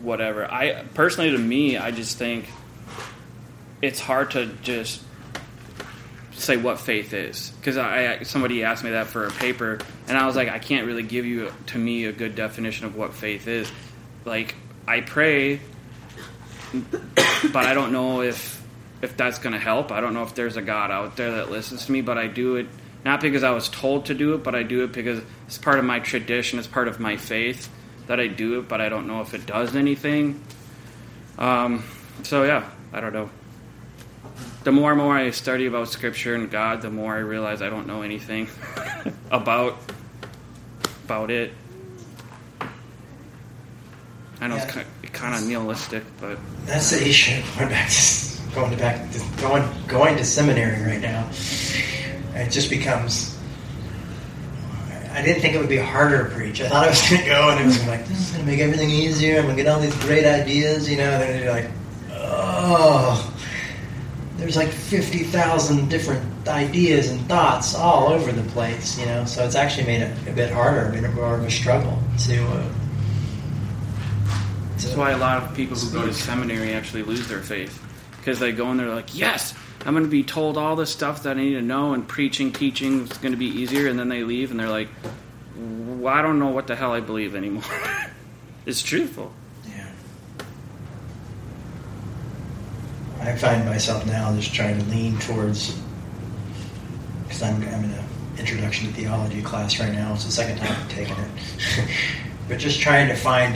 Whatever. 0.00 0.50
I 0.50 0.82
personally, 0.94 1.30
to 1.30 1.38
me, 1.38 1.76
I 1.76 1.90
just 1.90 2.16
think 2.16 2.46
it's 3.82 4.00
hard 4.00 4.30
to 4.30 4.46
just 4.62 5.02
say 6.32 6.56
what 6.56 6.80
faith 6.80 7.12
is 7.12 7.50
because 7.50 7.76
I, 7.76 8.14
I 8.14 8.22
somebody 8.22 8.64
asked 8.64 8.82
me 8.82 8.90
that 8.90 9.06
for 9.06 9.26
a 9.26 9.30
paper 9.30 9.78
and 10.08 10.18
I 10.18 10.26
was 10.26 10.34
like 10.34 10.48
I 10.48 10.58
can't 10.58 10.86
really 10.86 11.04
give 11.04 11.24
you 11.26 11.52
to 11.66 11.78
me 11.78 12.06
a 12.06 12.12
good 12.12 12.34
definition 12.34 12.86
of 12.86 12.96
what 12.96 13.14
faith 13.14 13.46
is 13.46 13.70
like 14.24 14.56
I 14.88 15.00
pray 15.00 15.60
but 17.52 17.66
I 17.66 17.72
don't 17.72 17.92
know 17.92 18.22
if 18.22 18.60
if 19.00 19.16
that's 19.16 19.38
going 19.38 19.52
to 19.52 19.60
help 19.60 19.92
I 19.92 20.00
don't 20.00 20.12
know 20.12 20.24
if 20.24 20.34
there's 20.34 20.56
a 20.56 20.62
God 20.62 20.90
out 20.90 21.16
there 21.16 21.32
that 21.36 21.52
listens 21.52 21.86
to 21.86 21.92
me 21.92 22.00
but 22.00 22.18
I 22.18 22.26
do 22.26 22.56
it 22.56 22.66
not 23.04 23.20
because 23.20 23.44
I 23.44 23.52
was 23.52 23.68
told 23.68 24.06
to 24.06 24.14
do 24.14 24.34
it 24.34 24.42
but 24.42 24.56
I 24.56 24.64
do 24.64 24.82
it 24.82 24.92
because 24.92 25.22
it's 25.46 25.58
part 25.58 25.78
of 25.78 25.84
my 25.84 26.00
tradition 26.00 26.58
it's 26.58 26.66
part 26.66 26.88
of 26.88 26.98
my 26.98 27.16
faith 27.16 27.70
that 28.06 28.20
I 28.20 28.26
do 28.28 28.58
it 28.58 28.68
but 28.68 28.80
I 28.80 28.88
don't 28.88 29.06
know 29.06 29.20
if 29.20 29.34
it 29.34 29.46
does 29.46 29.74
anything 29.76 30.40
um, 31.38 31.84
so 32.22 32.44
yeah 32.44 32.68
I 32.92 33.00
don't 33.00 33.12
know 33.12 33.30
the 34.64 34.72
more 34.72 34.92
and 34.92 35.00
more 35.00 35.14
I 35.14 35.30
study 35.30 35.66
about 35.66 35.88
Scripture 35.88 36.34
and 36.34 36.50
God, 36.50 36.80
the 36.80 36.88
more 36.88 37.14
I 37.14 37.18
realize 37.18 37.60
I 37.60 37.68
don't 37.68 37.86
know 37.86 38.00
anything 38.00 38.48
about 39.30 39.76
about 41.04 41.30
it. 41.30 41.52
I 44.40 44.46
know 44.48 44.56
Yeah. 44.56 44.62
it's 44.62 44.72
kind 44.72 44.86
of, 45.04 45.12
kind 45.12 45.34
of 45.34 45.46
nihilistic, 45.46 46.02
but 46.18 46.38
That's 46.64 46.90
the 46.90 47.06
issue. 47.06 47.42
We're 47.60 47.68
back 47.68 47.90
to 47.90 48.54
going 48.54 48.70
to 48.70 48.76
back 48.78 49.10
to, 49.12 49.20
going 49.42 49.68
going 49.86 50.16
to 50.16 50.24
seminary 50.24 50.82
right 50.82 51.00
now. 51.00 51.28
It 52.34 52.50
just 52.50 52.70
becomes. 52.70 53.33
I 55.14 55.22
didn't 55.22 55.42
think 55.42 55.54
it 55.54 55.58
would 55.58 55.68
be 55.68 55.76
harder 55.76 56.28
to 56.28 56.34
preach. 56.34 56.60
I 56.60 56.68
thought 56.68 56.86
I 56.86 56.90
was 56.90 57.08
going 57.08 57.22
to 57.22 57.28
go 57.28 57.50
and 57.50 57.60
it 57.60 57.66
was 57.66 57.78
gonna 57.78 57.90
like, 57.90 58.06
this 58.06 58.18
is 58.18 58.30
going 58.32 58.44
to 58.44 58.50
make 58.50 58.60
everything 58.60 58.90
easier. 58.90 59.38
I'm 59.38 59.44
going 59.44 59.56
to 59.56 59.62
get 59.62 59.72
all 59.72 59.78
these 59.78 59.96
great 60.02 60.24
ideas, 60.24 60.90
you 60.90 60.96
know. 60.96 61.04
And 61.04 61.22
then 61.22 61.42
you're 61.42 61.52
like, 61.52 61.70
oh, 62.10 63.32
there's 64.36 64.56
like 64.56 64.70
50,000 64.70 65.88
different 65.88 66.48
ideas 66.48 67.10
and 67.10 67.20
thoughts 67.28 67.76
all 67.76 68.08
over 68.08 68.32
the 68.32 68.42
place, 68.50 68.98
you 68.98 69.06
know. 69.06 69.24
So 69.24 69.44
it's 69.46 69.54
actually 69.54 69.86
made 69.86 70.02
it 70.02 70.28
a 70.28 70.32
bit 70.32 70.52
harder, 70.52 70.88
a 70.88 71.00
bit 71.00 71.14
more 71.14 71.36
of 71.36 71.44
a 71.44 71.50
struggle 71.50 71.96
to. 72.26 72.44
Uh, 72.48 72.72
That's 74.72 74.96
why 74.96 75.12
a 75.12 75.18
lot 75.18 75.44
of 75.44 75.54
people 75.54 75.76
who 75.76 75.92
go 75.92 76.06
to 76.06 76.12
seminary 76.12 76.72
actually 76.72 77.04
lose 77.04 77.28
their 77.28 77.40
faith 77.40 77.83
because 78.24 78.38
they 78.38 78.52
go 78.52 78.70
in 78.70 78.78
there 78.78 78.88
like, 78.88 79.14
yes, 79.14 79.52
I'm 79.84 79.92
going 79.92 80.06
to 80.06 80.10
be 80.10 80.22
told 80.22 80.56
all 80.56 80.76
this 80.76 80.88
stuff 80.88 81.24
that 81.24 81.36
I 81.36 81.40
need 81.42 81.52
to 81.54 81.60
know, 81.60 81.92
and 81.92 82.08
preaching, 82.08 82.52
teaching 82.52 83.02
is 83.02 83.18
going 83.18 83.32
to 83.32 83.38
be 83.38 83.48
easier, 83.48 83.86
and 83.86 83.98
then 83.98 84.08
they 84.08 84.24
leave 84.24 84.50
and 84.50 84.58
they're 84.58 84.70
like, 84.70 84.88
well, 85.54 86.14
I 86.14 86.22
don't 86.22 86.38
know 86.38 86.48
what 86.48 86.66
the 86.66 86.74
hell 86.74 86.92
I 86.92 87.00
believe 87.00 87.34
anymore. 87.34 87.64
it's 88.66 88.82
truthful. 88.82 89.30
Yeah. 89.68 89.90
I 93.20 93.36
find 93.36 93.66
myself 93.66 94.06
now 94.06 94.34
just 94.34 94.54
trying 94.54 94.78
to 94.78 94.84
lean 94.86 95.18
towards, 95.18 95.78
because 97.24 97.42
I'm, 97.42 97.56
I'm 97.56 97.84
in 97.84 97.90
an 97.90 98.04
introduction 98.38 98.86
to 98.88 98.94
theology 98.94 99.42
class 99.42 99.78
right 99.78 99.92
now. 99.92 100.14
It's 100.14 100.24
the 100.24 100.32
second 100.32 100.56
time 100.56 100.72
I've 100.72 100.90
taken 100.90 101.14
it. 101.18 101.90
but 102.48 102.58
just 102.58 102.80
trying 102.80 103.08
to 103.08 103.16
find 103.16 103.54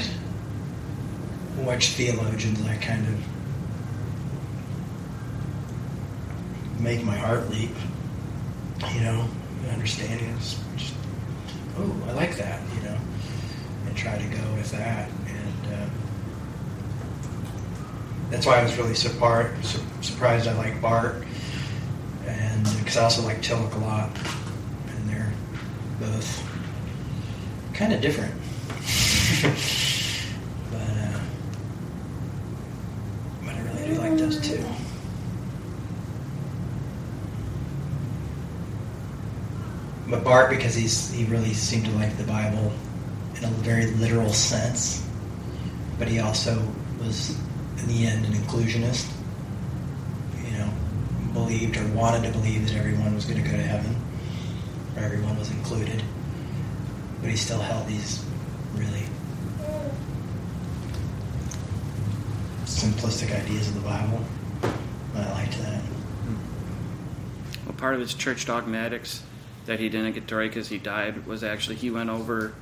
which 1.65 1.89
theologians 1.93 2.61
I 2.67 2.77
kind 2.77 3.07
of 3.09 3.38
make 6.81 7.05
my 7.05 7.17
heart 7.17 7.49
leap. 7.51 7.71
You 8.95 9.01
know, 9.01 9.29
understanding 9.73 10.29
is 10.31 10.59
just, 10.77 10.95
oh, 11.79 12.03
I 12.09 12.13
like 12.13 12.37
that, 12.37 12.61
you 12.75 12.83
know, 12.83 12.97
and 13.87 13.97
try 13.97 14.19
to 14.19 14.25
go 14.25 14.55
with 14.55 14.71
that. 14.73 15.09
And 15.27 15.75
uh, 15.75 15.89
that's 18.31 18.47
why 18.47 18.61
I 18.61 18.63
was 18.63 18.77
really 18.77 18.95
surprised, 18.95 19.81
surprised 20.01 20.49
I 20.49 20.53
like 20.55 20.81
Barth, 20.81 21.25
and 22.27 22.65
because 22.79 22.97
I 22.97 23.05
also 23.05 23.23
like 23.23 23.43
Tillich 23.43 23.75
a 23.75 23.79
lot, 23.79 24.11
and 24.89 25.09
they're 25.09 25.33
both 26.01 26.43
kind 27.75 27.93
of 27.93 28.01
different. 28.01 28.35
but, 30.71 30.81
uh, 30.81 31.21
but 33.45 33.55
I 33.55 33.61
really 33.63 33.87
do 33.95 34.01
like 34.01 34.17
those 34.19 34.41
two. 34.41 34.65
But 40.19 40.25
Barth, 40.25 40.51
because 40.51 40.75
he's 40.75 41.13
he 41.13 41.27
really 41.27 41.55
seemed 41.55 41.85
to 41.85 41.93
like 41.93 42.17
the 42.17 42.25
Bible 42.25 42.73
in 43.37 43.45
a 43.45 43.49
very 43.63 43.87
literal 43.87 44.33
sense, 44.33 45.07
but 45.97 46.09
he 46.09 46.19
also 46.19 46.61
was 46.99 47.39
in 47.79 47.87
the 47.87 48.05
end 48.05 48.27
an 48.27 48.33
inclusionist. 48.33 49.09
You 50.45 50.59
know, 50.59 50.71
believed 51.33 51.77
or 51.77 51.87
wanted 51.95 52.27
to 52.27 52.37
believe 52.37 52.67
that 52.67 52.77
everyone 52.77 53.15
was 53.15 53.27
going 53.27 53.41
to 53.41 53.49
go 53.49 53.57
to 53.57 53.63
heaven, 53.63 53.95
or 54.97 55.05
everyone 55.05 55.39
was 55.39 55.53
included. 55.53 56.03
But 57.21 57.31
he 57.31 57.37
still 57.37 57.61
held 57.61 57.87
these 57.87 58.25
really 58.75 59.05
simplistic 62.65 63.41
ideas 63.41 63.69
of 63.69 63.75
the 63.75 63.81
Bible. 63.83 64.25
I 65.15 65.31
liked 65.31 65.59
that. 65.63 65.81
Well, 67.67 67.77
part 67.77 67.95
of 67.95 68.01
his 68.01 68.15
church 68.15 68.47
dogmatics 68.47 69.23
that 69.69 69.79
he 69.79 69.91
didn't 69.91 70.13
get 70.13 70.27
to 70.27 70.35
write 70.35 70.51
because 70.51 70.67
he 70.67 70.79
died 70.79 71.27
was 71.27 71.45
actually 71.45 71.77
he 71.77 71.91
went 71.91 72.09
over, 72.09 72.55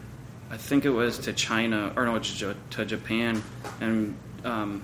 I 0.51 0.57
think 0.57 0.85
it 0.85 0.91
was 0.91 1.21
to 1.21 1.33
China 1.33 1.93
or 1.97 2.05
no, 2.05 2.19
to 2.19 2.85
Japan, 2.85 3.43
and 3.81 4.17
um, 4.45 4.83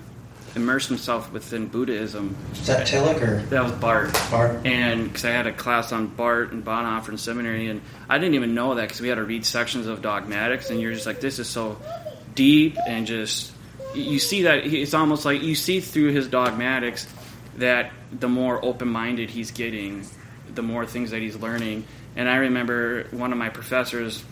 immersed 0.55 0.87
himself 0.87 1.33
within 1.33 1.67
Buddhism. 1.67 2.35
Is 2.53 2.67
that 2.67 2.87
Tillich 2.87 3.21
or 3.21 3.41
That 3.47 3.61
was 3.61 3.73
Barth. 3.73 4.31
Barth? 4.31 4.65
And 4.65 5.03
because 5.03 5.25
I 5.25 5.31
had 5.31 5.47
a 5.47 5.51
class 5.51 5.91
on 5.91 6.07
Barth 6.07 6.53
and 6.53 6.63
Bonhoeffer 6.63 7.09
in 7.09 7.17
seminary, 7.17 7.67
and 7.67 7.81
I 8.07 8.19
didn't 8.19 8.35
even 8.35 8.55
know 8.55 8.75
that 8.75 8.83
because 8.83 9.01
we 9.01 9.09
had 9.09 9.15
to 9.15 9.25
read 9.25 9.45
sections 9.45 9.87
of 9.87 10.01
dogmatics, 10.01 10.69
and 10.69 10.79
you're 10.79 10.93
just 10.93 11.05
like, 11.05 11.19
this 11.19 11.39
is 11.39 11.49
so 11.49 11.77
deep, 12.35 12.77
and 12.87 13.05
just 13.05 13.51
you 13.93 14.17
see 14.17 14.43
that 14.43 14.65
it's 14.65 14.93
almost 14.93 15.25
like 15.25 15.43
you 15.43 15.55
see 15.55 15.81
through 15.81 16.13
his 16.13 16.27
dogmatics 16.27 17.05
that 17.57 17.91
the 18.17 18.29
more 18.29 18.63
open 18.63 18.87
minded 18.87 19.29
he's 19.29 19.51
getting, 19.51 20.05
the 20.55 20.63
more 20.63 20.85
things 20.85 21.11
that 21.11 21.21
he's 21.21 21.35
learning. 21.35 21.85
And 22.15 22.29
I 22.29 22.37
remember 22.37 23.07
one 23.11 23.31
of 23.31 23.37
my 23.37 23.49
professors 23.49 24.23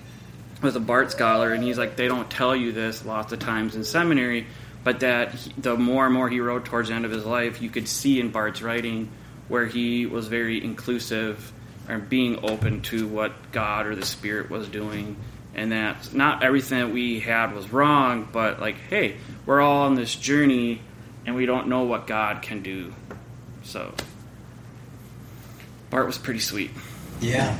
was 0.62 0.76
a 0.76 0.80
Barth 0.80 1.12
scholar, 1.12 1.54
and 1.54 1.64
he's 1.64 1.78
like, 1.78 1.96
they 1.96 2.08
don't 2.08 2.30
tell 2.30 2.56
you 2.56 2.72
this 2.72 3.04
lots 3.04 3.34
of 3.34 3.40
times 3.40 3.76
in 3.76 3.84
seminary, 3.84 4.46
but 4.84 5.00
that 5.00 5.34
he, 5.34 5.54
the 5.58 5.76
more 5.76 6.06
and 6.06 6.14
more 6.14 6.30
he 6.30 6.40
wrote 6.40 6.66
towards 6.66 6.90
the 6.90 6.96
end 6.96 7.06
of 7.06 7.12
his 7.12 7.26
life, 7.26 7.62
you 7.62 7.70
could 7.70 7.88
see 7.88 8.20
in 8.20 8.30
Barth's 8.30 8.62
writing 8.62 9.10
where 9.48 9.66
he 9.66 10.06
was 10.06 10.28
very 10.28 10.64
inclusive 10.64 11.52
or 11.90 11.98
being 11.98 12.40
open 12.44 12.82
to 12.82 13.08
what 13.08 13.52
God 13.52 13.88
or 13.88 13.96
the 13.96 14.06
Spirit 14.06 14.50
was 14.50 14.68
doing. 14.68 15.18
And 15.54 15.74
that 15.74 16.14
not 16.14 16.44
everything 16.44 16.80
that 16.80 16.94
we 16.94 17.20
had 17.20 17.54
was 17.54 17.74
wrong, 17.74 18.28
but 18.32 18.62
like, 18.62 18.78
hey, 18.90 19.18
we're 19.46 19.60
all 19.60 19.84
on 19.84 19.96
this 19.96 20.16
journey 20.16 20.82
and 21.26 21.36
we 21.36 21.46
don't 21.46 21.68
know 21.68 21.84
what 21.84 22.08
God 22.08 22.42
can 22.42 22.64
do. 22.64 22.94
So, 23.64 23.94
Barth 25.90 26.08
was 26.08 26.18
pretty 26.18 26.40
sweet. 26.40 26.72
Yeah. 27.20 27.58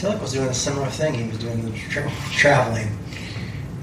Tillich 0.00 0.18
was 0.18 0.32
doing 0.32 0.48
a 0.48 0.54
similar 0.54 0.86
thing. 0.86 1.12
He 1.12 1.28
was 1.28 1.36
doing 1.36 1.62
the 1.62 1.78
tra- 1.78 2.10
traveling 2.32 2.88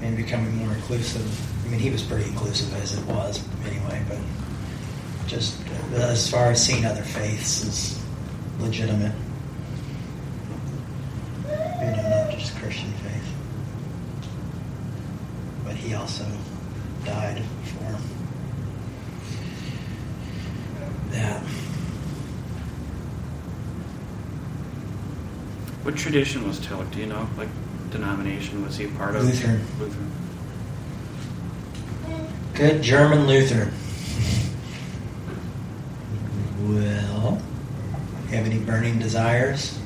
and 0.02 0.16
becoming 0.16 0.52
more 0.56 0.74
inclusive. 0.74 1.24
I 1.64 1.68
mean, 1.68 1.78
he 1.78 1.90
was 1.90 2.02
pretty 2.02 2.28
inclusive 2.28 2.74
as 2.82 2.98
it 2.98 3.06
was 3.06 3.40
anyway, 3.64 4.02
but 4.08 4.18
just 5.28 5.60
as 5.94 6.28
far 6.28 6.50
as 6.50 6.64
seeing 6.64 6.84
other 6.84 7.02
faiths 7.02 7.62
is 7.62 8.02
legitimate. 8.58 9.12
You 11.46 11.86
know, 11.86 12.26
not 12.26 12.36
just 12.36 12.56
Christian 12.56 12.90
faith. 12.94 13.32
But 15.64 15.76
he 15.76 15.94
also 15.94 16.26
died 17.04 17.44
for 17.64 17.96
that. 21.12 21.44
What 25.88 25.96
tradition 25.96 26.46
was 26.46 26.60
Tillich? 26.60 26.90
Do 26.90 26.98
you 26.98 27.06
know? 27.06 27.26
Like 27.38 27.48
denomination 27.90 28.62
was 28.62 28.76
he 28.76 28.84
a 28.84 28.88
part 28.88 29.16
of? 29.16 29.24
Lutheran. 29.24 29.64
Lutheran. 29.80 30.12
Good 32.52 32.82
German 32.82 33.26
Lutheran. 33.26 33.72
Well, 36.60 37.40
have 38.28 38.44
any 38.44 38.58
burning 38.58 38.98
desires? 38.98 39.78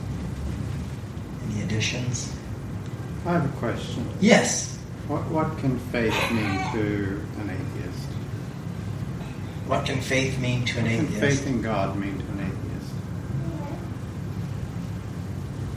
Any 1.48 1.62
additions? 1.62 2.34
I 3.24 3.34
have 3.34 3.44
a 3.44 3.58
question. 3.58 4.04
Yes. 4.20 4.80
What, 5.06 5.24
what 5.30 5.56
can 5.58 5.78
faith 5.78 6.16
mean 6.32 6.72
to 6.72 7.20
an 7.42 7.50
atheist? 7.50 8.08
What 9.68 9.86
can 9.86 10.00
faith 10.00 10.36
mean 10.40 10.64
to 10.64 10.80
an 10.80 10.84
What 10.86 10.90
can 10.96 11.04
atheist? 11.04 11.20
faith 11.20 11.46
in 11.46 11.62
God 11.62 11.96
mean 11.96 12.18
to 12.18 12.24
an 12.24 12.40
atheist? 12.40 12.62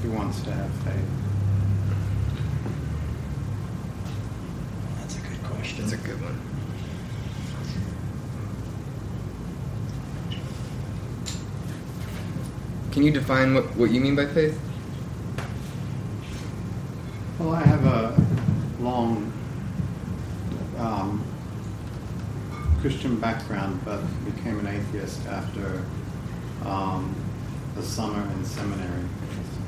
He 0.06 0.12
wants 0.12 0.40
to 0.42 0.52
have 0.52 0.72
faith. 0.84 1.10
That's 5.00 5.18
a 5.18 5.22
good 5.22 5.44
question. 5.46 5.78
That's 5.80 5.94
a 5.94 5.98
good 5.98 6.22
one. 6.22 6.40
Can 12.92 13.02
you 13.02 13.12
define 13.12 13.56
what, 13.56 13.76
what 13.76 13.90
you 13.90 14.00
mean 14.00 14.16
by 14.16 14.28
faith? 14.28 14.60
Well, 17.40 17.54
I 17.54 17.64
have 17.64 17.86
a 17.86 18.16
long 18.80 19.34
um, 20.78 21.26
Christian 22.82 23.20
background, 23.20 23.82
but 23.84 24.02
became 24.24 24.60
an 24.60 24.68
atheist 24.68 25.26
after 25.26 25.84
um, 26.64 27.16
a 27.76 27.82
summer 27.82 28.22
in 28.34 28.46
seminary. 28.46 29.06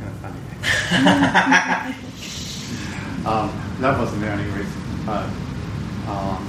Um, 3.25 3.51
that 3.81 3.99
wasn't 3.99 4.21
the 4.21 4.31
only 4.31 4.45
reason, 4.45 4.81
but 5.05 5.25
um, 6.07 6.47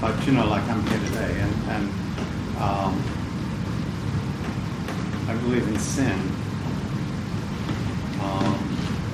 but 0.00 0.26
you 0.26 0.32
know, 0.32 0.46
like 0.48 0.64
I'm 0.68 0.84
here 0.88 0.98
today, 1.06 1.40
and 1.40 1.54
and 1.70 1.88
um, 2.58 3.00
I 5.28 5.34
believe 5.40 5.68
in 5.68 5.78
sin. 5.78 6.18
Um, 8.20 8.58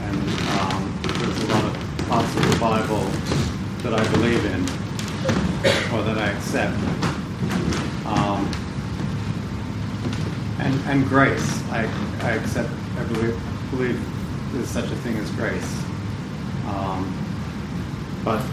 and 0.05 0.23
um, 0.59 0.99
there's 1.19 1.43
a 1.43 1.47
lot 1.49 1.65
of 1.67 2.09
parts 2.09 2.35
of 2.37 2.51
the 2.51 2.59
Bible 2.59 3.05
that 3.83 3.93
I 3.93 4.11
believe 4.13 4.43
in. 4.47 4.63
or 5.93 6.03
that 6.03 6.17
I 6.17 6.31
accept. 6.31 7.10
And, 10.61 10.81
and 10.89 11.09
grace. 11.09 11.63
I, 11.71 11.85
I 12.21 12.33
accept, 12.33 12.71
I 12.99 13.05
believe, 13.05 13.41
believe 13.71 14.53
there's 14.53 14.69
such 14.69 14.91
a 14.91 14.97
thing 14.97 15.17
as 15.17 15.31
grace. 15.33 15.85
Um, 16.67 17.17
but 18.25 18.45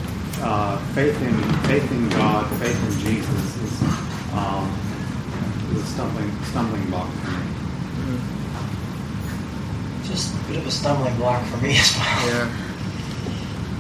uh, 0.42 0.78
faith 0.94 1.22
in 1.22 1.36
faith 1.64 1.92
in 1.92 2.10
God, 2.10 2.48
faith 2.60 2.82
in 2.84 3.00
Jesus 3.00 3.56
is, 3.58 3.82
um, 4.34 4.72
is 5.72 5.84
a 5.84 5.86
stumbling 5.88 6.44
stumbling 6.46 6.86
block 6.90 7.12
for 7.12 7.32
me. 7.32 8.20
Just 10.06 10.34
a 10.34 10.48
bit 10.48 10.58
of 10.58 10.68
a 10.68 10.72
stumbling 10.72 11.16
block 11.18 11.44
for 11.48 11.58
me 11.58 11.78
as 11.78 11.96
well. 11.98 12.28
Yeah. 12.28 12.58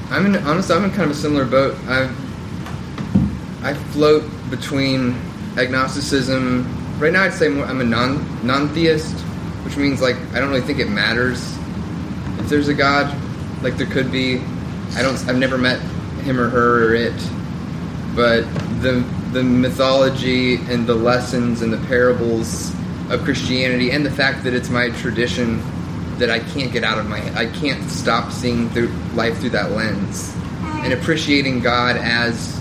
I'm 0.09 0.25
in 0.25 0.35
honestly 0.37 0.75
I'm 0.75 0.83
in 0.83 0.91
kind 0.91 1.03
of 1.03 1.11
a 1.11 1.19
similar 1.19 1.45
boat. 1.45 1.77
I 1.87 2.13
I 3.63 3.73
float 3.73 4.23
between 4.49 5.15
agnosticism. 5.57 6.76
Right 6.99 7.13
now 7.13 7.23
I'd 7.23 7.33
say 7.33 7.47
I'm 7.47 7.79
a 7.79 7.83
non 7.83 8.45
non-theist, 8.45 9.13
which 9.63 9.77
means 9.77 10.01
like 10.01 10.15
I 10.33 10.39
don't 10.39 10.49
really 10.49 10.61
think 10.61 10.79
it 10.79 10.89
matters 10.89 11.55
if 12.39 12.49
there's 12.49 12.67
a 12.67 12.73
god. 12.73 13.15
Like 13.61 13.77
there 13.77 13.87
could 13.87 14.11
be. 14.11 14.41
I 14.95 15.03
don't 15.03 15.17
I've 15.29 15.37
never 15.37 15.57
met 15.57 15.79
him 16.23 16.39
or 16.39 16.49
her 16.49 16.87
or 16.87 16.95
it. 16.95 17.13
But 18.15 18.41
the 18.81 19.05
the 19.31 19.43
mythology 19.43 20.55
and 20.55 20.87
the 20.87 20.95
lessons 20.95 21.61
and 21.61 21.71
the 21.71 21.85
parables 21.87 22.73
of 23.11 23.23
Christianity 23.23 23.91
and 23.91 24.03
the 24.03 24.11
fact 24.11 24.43
that 24.45 24.53
it's 24.55 24.69
my 24.69 24.89
tradition 24.89 25.61
that 26.17 26.31
I 26.31 26.39
can't 26.39 26.71
get 26.71 26.83
out 26.83 26.97
of 26.97 27.07
my. 27.07 27.21
I 27.37 27.45
can't 27.45 27.89
stop 27.91 28.31
seeing 28.31 28.69
through 28.71 28.87
life 29.13 29.37
through 29.37 29.51
that 29.51 29.71
lens 29.71 30.35
and 30.83 30.93
appreciating 30.93 31.59
God 31.59 31.95
as 31.95 32.57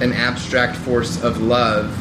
an 0.00 0.14
abstract 0.14 0.76
force 0.76 1.22
of 1.22 1.42
love 1.42 1.94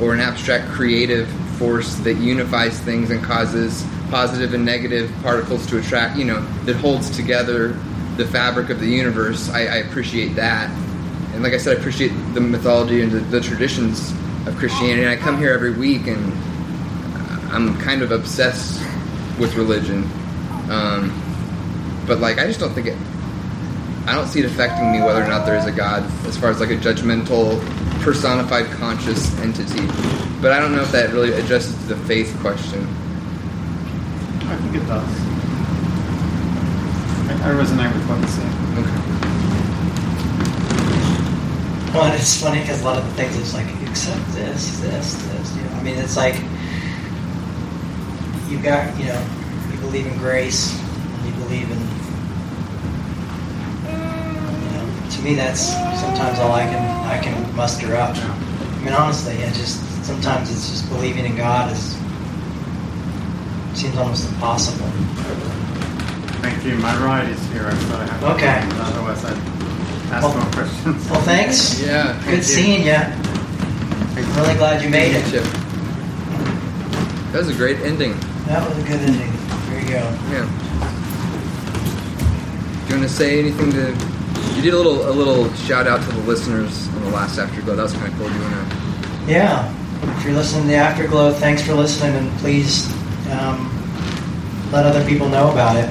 or 0.00 0.14
an 0.14 0.20
abstract 0.20 0.68
creative 0.70 1.28
force 1.58 1.94
that 1.96 2.14
unifies 2.14 2.78
things 2.80 3.10
and 3.10 3.22
causes 3.22 3.84
positive 4.10 4.54
and 4.54 4.64
negative 4.64 5.12
particles 5.22 5.66
to 5.66 5.78
attract, 5.78 6.16
you 6.16 6.24
know, 6.24 6.40
that 6.64 6.76
holds 6.76 7.10
together 7.10 7.68
the 8.16 8.26
fabric 8.26 8.70
of 8.70 8.80
the 8.80 8.86
universe. 8.86 9.48
I, 9.50 9.60
I 9.60 9.76
appreciate 9.76 10.34
that. 10.36 10.70
And 11.32 11.42
like 11.42 11.52
I 11.52 11.58
said, 11.58 11.76
I 11.76 11.80
appreciate 11.80 12.08
the 12.32 12.40
mythology 12.40 13.02
and 13.02 13.10
the, 13.10 13.20
the 13.20 13.40
traditions 13.40 14.12
of 14.46 14.56
Christianity. 14.56 15.02
And 15.02 15.10
I 15.10 15.16
come 15.16 15.38
here 15.38 15.52
every 15.52 15.72
week 15.72 16.06
and 16.06 16.32
I'm 17.52 17.76
kind 17.80 18.02
of 18.02 18.12
obsessed 18.12 18.80
with 19.38 19.54
religion. 19.56 20.08
Um, 20.70 21.20
but 22.06 22.20
like, 22.20 22.38
I 22.38 22.46
just 22.46 22.60
don't 22.60 22.72
think 22.72 22.88
it. 22.88 22.98
I 24.06 24.14
don't 24.14 24.28
see 24.28 24.40
it 24.40 24.44
affecting 24.44 24.92
me 24.92 25.00
whether 25.00 25.22
or 25.22 25.26
not 25.26 25.46
there 25.46 25.56
is 25.56 25.64
a 25.64 25.72
God, 25.72 26.04
as 26.26 26.36
far 26.36 26.50
as 26.50 26.60
like 26.60 26.70
a 26.70 26.76
judgmental, 26.76 27.58
personified, 28.04 28.66
conscious 28.72 29.34
entity. 29.40 29.86
But 30.42 30.52
I 30.52 30.60
don't 30.60 30.76
know 30.76 30.82
if 30.82 30.92
that 30.92 31.10
really 31.12 31.32
addresses 31.32 31.74
the 31.88 31.96
faith 31.96 32.36
question. 32.40 32.86
I 34.46 34.56
think 34.56 34.76
it 34.76 34.86
does. 34.86 35.08
I, 37.30 37.32
I 37.48 37.54
resonate 37.54 37.92
with 37.94 38.06
what 38.06 38.20
you 38.20 38.28
say. 38.28 38.44
Okay. 38.78 39.00
Well, 41.94 42.04
and 42.04 42.14
it's 42.14 42.38
funny 42.42 42.60
because 42.60 42.82
a 42.82 42.84
lot 42.84 42.98
of 42.98 43.04
the 43.06 43.14
things 43.14 43.38
it's 43.38 43.54
like 43.54 43.66
accept 43.88 44.26
this, 44.32 44.80
this, 44.80 45.14
this. 45.14 45.56
You 45.56 45.62
know, 45.62 45.70
I 45.70 45.82
mean, 45.82 45.96
it's 45.96 46.16
like 46.16 46.34
you've 48.50 48.62
got 48.62 48.98
you 48.98 49.06
know 49.06 49.26
you 49.72 49.78
believe 49.78 50.06
in 50.06 50.18
grace, 50.18 50.78
and 50.78 51.26
you 51.26 51.32
believe 51.44 51.70
in 51.70 51.78
you 54.60 54.70
know. 54.72 54.84
To 55.10 55.13
me, 55.24 55.34
that's 55.34 55.60
sometimes 56.00 56.38
all 56.38 56.52
I 56.52 56.64
can 56.64 56.84
I 57.06 57.18
can 57.18 57.56
muster 57.56 57.96
up. 57.96 58.14
I 58.16 58.84
mean, 58.84 58.92
honestly, 58.92 59.34
it 59.36 59.54
just 59.54 59.80
sometimes 60.04 60.50
it's 60.50 60.68
just 60.68 60.88
believing 60.90 61.24
in 61.24 61.34
God 61.36 61.72
is 61.72 61.96
seems 63.74 63.96
almost 63.96 64.28
impossible. 64.30 64.86
Thank 66.42 66.62
you. 66.64 66.76
My 66.76 66.94
ride 67.02 67.28
is 67.30 67.40
here, 67.48 67.70
so 67.70 67.96
I 67.96 68.04
have 68.06 68.20
to 68.20 68.26
Okay. 68.34 68.46
end, 68.46 68.72
Otherwise, 68.74 69.24
I'd 69.24 69.36
ask 70.12 70.22
Well- 70.22 70.34
more 70.34 70.52
questions. 70.52 71.10
Well, 71.10 71.20
thanks. 71.22 71.80
Yeah. 71.80 72.14
Good 72.26 72.36
you. 72.36 72.42
seeing 72.42 72.82
you. 72.86 72.92
Thank 72.94 74.28
I'm 74.28 74.36
really 74.42 74.54
glad 74.56 74.82
you 74.82 74.90
made 74.90 75.16
it. 75.16 75.24
Chip. 75.30 75.44
That 77.32 77.38
was 77.40 77.48
a 77.48 77.54
great 77.54 77.78
ending. 77.80 78.14
That 78.46 78.68
was 78.68 78.78
a 78.78 78.82
good 78.82 79.00
ending. 79.00 79.32
There 79.70 79.80
you 79.80 79.88
go. 79.88 80.12
Yeah. 80.30 80.46
Do 82.86 82.94
you 82.94 82.98
want 83.00 83.08
to 83.08 83.14
say 83.16 83.38
anything 83.40 83.72
to? 83.72 84.13
You 84.56 84.62
did 84.62 84.74
a 84.74 84.76
little 84.76 85.08
a 85.08 85.12
little 85.12 85.52
shout 85.54 85.86
out 85.86 86.00
to 86.02 86.08
the 86.16 86.22
listeners 86.22 86.88
on 86.88 87.02
the 87.04 87.10
last 87.10 87.38
Afterglow. 87.38 87.76
That 87.76 87.82
was 87.82 87.92
kind 87.92 88.06
of 88.12 88.18
cool. 88.18 88.28
Do 88.28 88.34
you 88.34 88.40
want 88.42 88.70
to? 88.70 88.76
Yeah. 89.32 89.74
If 90.18 90.24
you're 90.24 90.34
listening 90.34 90.62
to 90.64 90.68
the 90.68 90.74
Afterglow, 90.76 91.32
thanks 91.32 91.62
for 91.62 91.74
listening, 91.74 92.14
and 92.16 92.30
please 92.38 92.86
um, 93.32 93.70
let 94.70 94.84
other 94.86 95.04
people 95.08 95.28
know 95.28 95.50
about 95.50 95.76
it, 95.76 95.88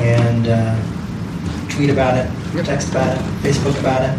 and 0.00 0.46
uh, 0.46 1.68
tweet 1.68 1.90
about 1.90 2.16
it, 2.16 2.30
Yep. 2.54 2.64
text 2.66 2.90
about 2.90 3.16
it, 3.16 3.20
Facebook 3.42 3.78
about 3.80 4.02
it, 4.02 4.16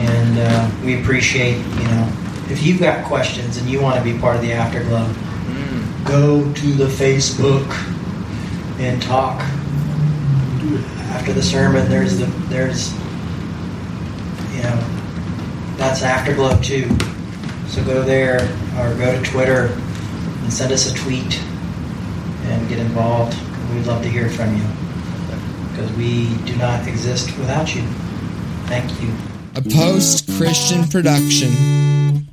and 0.00 0.38
uh, 0.38 0.70
we 0.84 1.00
appreciate 1.00 1.56
you 1.58 1.84
know 1.88 2.08
if 2.50 2.62
you've 2.62 2.78
got 2.80 3.04
questions 3.04 3.56
and 3.56 3.68
you 3.68 3.80
want 3.80 3.96
to 3.98 4.02
be 4.04 4.16
part 4.18 4.36
of 4.36 4.42
the 4.42 4.52
Afterglow, 4.52 5.04
Mm. 5.48 6.04
go 6.06 6.52
to 6.54 6.66
the 6.74 6.84
Facebook 6.86 7.66
and 8.78 9.02
talk. 9.02 9.40
After 11.08 11.32
the 11.32 11.42
sermon, 11.42 11.88
there's 11.88 12.18
the 12.18 12.26
there's 12.48 12.92
you 14.54 14.62
know 14.62 14.78
that's 15.76 16.02
Afterglow 16.02 16.60
too. 16.60 16.88
So 17.68 17.84
go 17.84 18.02
there 18.02 18.40
or 18.78 18.94
go 18.96 19.12
to 19.12 19.30
Twitter 19.30 19.66
and 20.42 20.52
send 20.52 20.72
us 20.72 20.90
a 20.90 20.94
tweet 20.94 21.40
and 22.44 22.68
get 22.68 22.78
involved. 22.78 23.36
We'd 23.74 23.86
love 23.86 24.02
to 24.02 24.08
hear 24.08 24.30
from 24.30 24.56
you 24.56 24.64
because 25.70 25.92
we 25.96 26.34
do 26.44 26.56
not 26.56 26.86
exist 26.88 27.36
without 27.38 27.74
you. 27.74 27.82
Thank 28.66 28.90
you. 29.00 29.12
a 29.54 29.62
post 29.62 30.28
Christian 30.36 30.88
production. 30.88 32.27